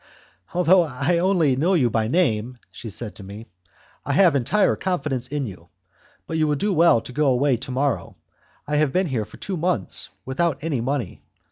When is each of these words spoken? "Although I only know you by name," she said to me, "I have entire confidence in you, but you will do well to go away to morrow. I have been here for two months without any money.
"Although 0.55 0.81
I 0.81 1.19
only 1.19 1.55
know 1.55 1.75
you 1.75 1.91
by 1.91 2.07
name," 2.07 2.57
she 2.71 2.89
said 2.89 3.13
to 3.17 3.23
me, 3.23 3.45
"I 4.03 4.13
have 4.13 4.35
entire 4.35 4.75
confidence 4.75 5.27
in 5.27 5.45
you, 5.45 5.69
but 6.25 6.39
you 6.39 6.47
will 6.47 6.55
do 6.55 6.73
well 6.73 7.01
to 7.01 7.13
go 7.13 7.27
away 7.27 7.55
to 7.57 7.69
morrow. 7.69 8.15
I 8.67 8.77
have 8.77 8.91
been 8.91 9.05
here 9.05 9.25
for 9.25 9.37
two 9.37 9.57
months 9.57 10.09
without 10.25 10.63
any 10.63 10.81
money. 10.81 11.21